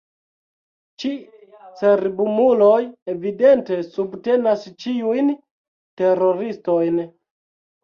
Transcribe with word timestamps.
Ĉi 1.01 1.11
cerbumuloj 1.81 2.79
evidente 3.13 3.79
subtenas 3.91 4.67
ĉiujn 4.87 5.31
teroristojn. 6.03 7.01